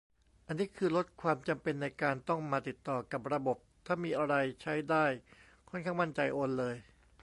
[0.47, 5.05] อันนี้คือลดความจำเป็นในการต้องมาติดต่อกับระบบ ถ้ามีอะไรใช้ได้
[5.69, 6.75] ค่อนข้างมั่นใจ โอนเลย